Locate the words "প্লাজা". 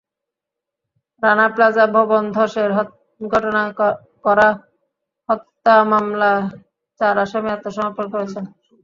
1.55-1.85